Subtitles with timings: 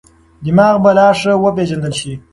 [0.45, 2.13] دماغ به لا ښه وپېژندل شي.